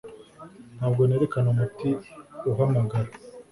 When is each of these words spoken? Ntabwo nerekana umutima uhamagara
Ntabwo 0.77 1.01
nerekana 1.05 1.47
umutima 1.53 1.99
uhamagara 2.51 3.09